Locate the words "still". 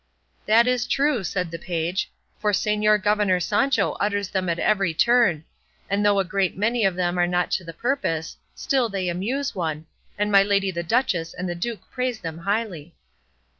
8.55-8.89